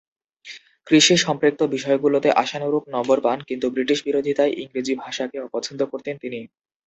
[0.87, 6.39] কৃষি সম্পৃক্ত বিষয়গুলোতে আশানুরূপ নম্বর পান কিন্তু ব্রিটিশ বিরোধীতায় ইংরেজি ভাষাকে অপছন্দ করতেন তিনি।